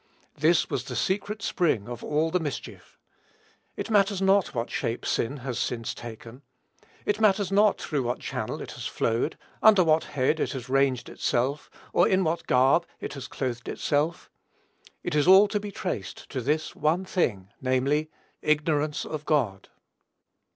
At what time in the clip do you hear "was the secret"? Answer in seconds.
0.67-1.43